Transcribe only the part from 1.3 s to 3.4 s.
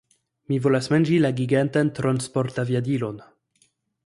gigantan transportaviadilon!